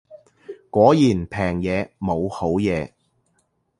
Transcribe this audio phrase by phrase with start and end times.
[0.71, 1.27] 果然平
[1.61, 2.93] 嘢冇好嘢